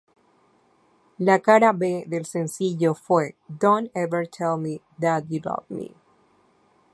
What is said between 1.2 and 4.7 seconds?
cara B del sencillo fue "Don't Ever Tell